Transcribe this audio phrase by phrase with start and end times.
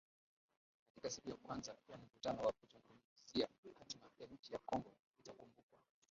[0.89, 3.47] katika siku ya kwanza ya mkutano wa kuzungumzia
[3.79, 5.77] hatma ya nchi ya Kongo itakumbukwa